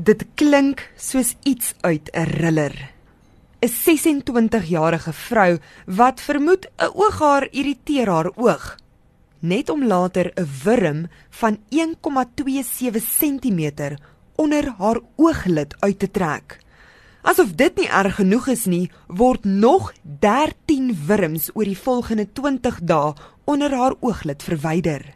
[0.00, 2.74] Dit klink soos iets uit 'n thriller.
[3.60, 8.76] 'n 26-jarige vrou wat vermoed 'n ooghaar irriteer haar oog,
[9.38, 13.96] net om later 'n wurm van 1,27 cm
[14.36, 16.58] onder haar ooglid uit te trek.
[17.22, 22.80] Asof dit nie erg genoeg is nie, word nog 13 wurms oor die volgende 20
[22.82, 23.14] dae
[23.44, 25.14] onder haar ooglid verwyder.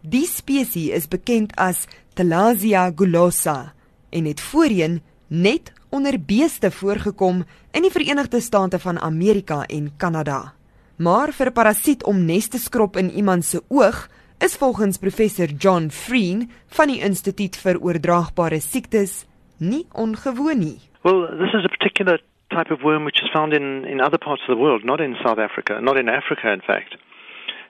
[0.00, 3.73] Die spesies is bekend as Thalassia gulosa
[4.14, 10.54] en het voorheen net onder beeste voorgekom in die Verenigde State van Amerika en Kanada.
[10.96, 15.46] Maar vir 'n parasiet om nes te skrob in iemand se oog is volgens professor
[15.46, 19.26] John Freen van die Instituut vir Oordraagbare Siektes
[19.58, 20.78] nie ongewoon nie.
[21.02, 24.42] Well, this is a particular type of worm which is found in, in other parts
[24.42, 26.96] of the world, not in South Africa, not in Africa, in fact.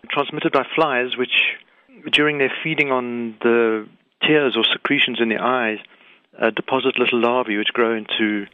[0.09, 1.37] Transmitted by flies, which
[2.13, 3.87] during their feeding on the
[4.21, 5.79] tears or secretions in the eyes,
[6.41, 8.47] uh, deposit little larvae which grow into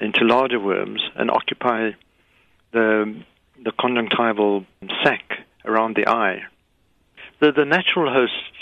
[0.00, 1.90] into larger worms and occupy
[2.72, 3.14] the
[3.64, 4.64] the conjunctival
[5.02, 6.42] sac around the eye.
[7.40, 8.58] The the natural hosts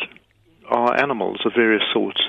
[0.68, 2.20] are animals of various sorts,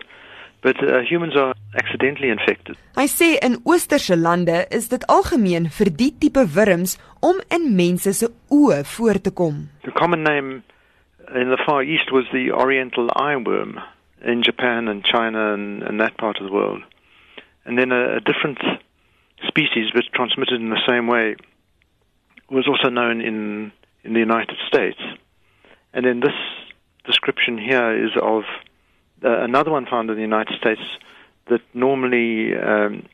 [0.62, 2.78] but uh, humans are accidentally infected.
[2.96, 8.14] Hy sê in oosterse lande is dit algemeen vir die tipe wurms om in mense
[8.14, 9.68] se oë voor te kom.
[9.84, 10.64] The common name
[11.36, 13.80] in the Far East was the Oriental eyeworm
[14.26, 16.82] in Japan and China and, and that part of the world.
[17.66, 18.60] And then a, a different
[19.48, 21.36] species, but transmitted in the same way,
[22.50, 23.72] was also known in
[24.04, 25.00] in the United States.
[25.94, 26.36] And then this
[27.06, 28.44] description here is of
[29.24, 30.82] uh, another one found in the United States
[31.50, 33.06] that normally um,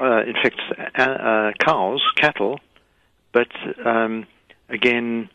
[0.00, 0.62] uh, infects
[0.96, 2.60] uh, cows, cattle,
[3.32, 3.48] but
[3.84, 4.26] um,
[4.68, 5.28] again,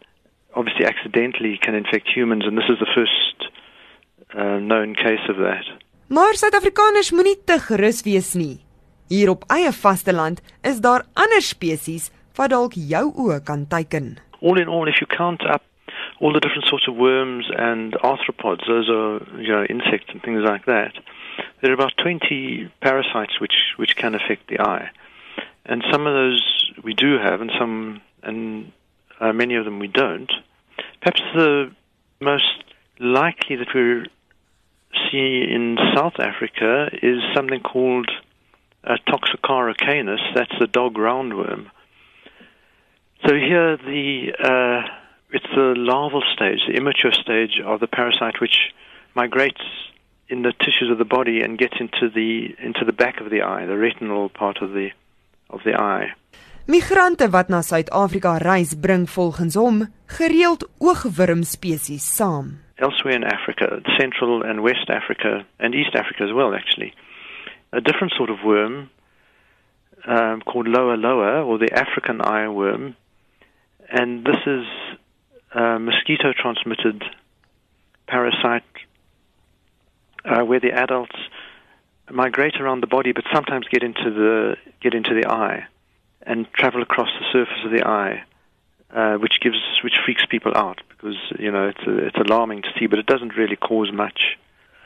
[0.53, 3.34] obviously accidentally can infect humans, and this is the first
[4.35, 5.65] uh, known case of that.
[6.07, 8.59] Maar Suid-Afrikaners moenie te gerus wees nie.
[9.07, 14.17] Hier op eie vasteland is daar ander spesies wat dalk jou oë kan teiken.
[14.41, 15.63] All in all, if you count up
[16.19, 20.43] all the different sorts of worms and arthropods, those are you know insects and things
[20.43, 20.93] like that.
[21.61, 24.89] there are about 20 parasites which, which can affect the eye.
[25.65, 28.71] And some of those we do have, and some, and
[29.19, 30.31] uh, many of them we don't.
[31.01, 31.71] Perhaps the
[32.19, 32.63] most
[32.99, 34.05] likely that we
[35.15, 38.09] in South Africa is something called
[38.83, 38.97] uh,
[39.77, 40.21] canis.
[40.35, 41.71] That's the dog roundworm.
[43.25, 44.87] So here, the uh,
[45.31, 48.73] it's the larval stage, the immature stage of the parasite, which
[49.15, 49.61] migrates
[50.27, 53.41] in the tissues of the body and gets into the into the back of the
[53.41, 54.89] eye, the retinal part of the
[55.49, 56.13] of the eye.
[56.67, 62.64] Migrante wat na Suid-Afrika reis, bring volgens hom gereeld oogwurm spesies saam.
[62.77, 66.93] Elsewhere in Africa, Central and West Africa and East Africa as well actually.
[67.71, 68.89] A different sort of worm
[70.05, 72.95] um, called Loa Loa, or the African eye worm
[73.89, 74.65] and this is
[75.53, 77.03] a mosquito transmitted
[78.07, 78.63] parasite
[80.23, 81.15] uh, where the adults
[82.11, 85.65] migrate around the body, but sometimes get into the get into the eye
[86.21, 88.23] and travel across the surface of the eye,
[88.91, 92.87] uh, which gives which freaks people out because you know it's it's alarming to see,
[92.87, 94.37] but it doesn't really cause much.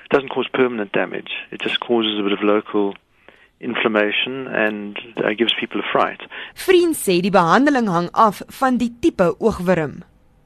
[0.06, 1.32] It doesn't cause permanent damage.
[1.52, 2.96] It just causes a bit of local
[3.60, 6.22] inflammation and uh, gives people a fright.
[6.56, 10.00] Vriend sê die behandeling hang af van die tipe oogwurm.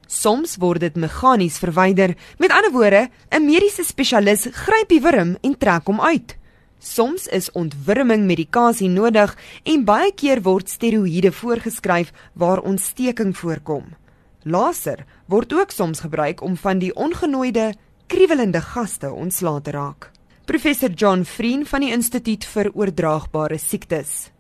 [0.07, 2.13] Soms word dit meganies verwyder.
[2.37, 6.37] Met ander woorde, 'n mediese spesialis gryp die wurm en trek hom uit.
[6.79, 9.31] Soms is ontwurming medikasie nodig
[9.63, 14.02] en baie keer word steroïde voorgeskryf waar ontsteking voorkom.
[14.43, 17.73] Laser word ook soms gebruik om van die ongenooide,
[18.07, 20.11] kriewelende gaste ontslae te raak.
[20.45, 24.31] Professor John Freen van die Instituut vir Oordraagbare Siektes.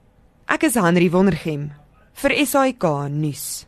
[0.51, 1.69] Ek is Henry Wondergem
[2.19, 3.63] vir SAK nuus.